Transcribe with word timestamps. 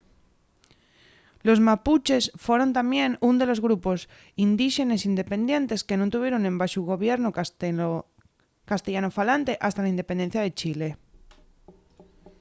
los 1.47 1.59
mapuches 1.67 2.23
foron 2.45 2.69
tamién 2.77 3.11
ún 3.29 3.35
de 3.39 3.45
los 3.47 3.59
últimos 3.59 3.65
grupos 3.67 3.99
indíxenes 4.45 5.07
independientes 5.11 5.85
que 5.87 5.97
nun 5.97 6.11
tuvieron 6.13 6.49
embaxo 6.51 6.87
gobiernu 6.91 7.29
castellanofalante 8.69 9.51
hasta 9.65 9.81
la 9.85 9.93
independencia 9.95 10.41
de 10.43 10.55
chile 10.59 10.89